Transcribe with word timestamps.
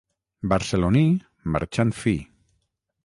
Barceloní, 0.53 1.03
marxant 1.57 1.93
fi. 2.01 2.15